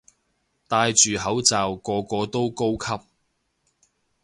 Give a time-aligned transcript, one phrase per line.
[0.67, 3.03] 戴住口罩個個都高級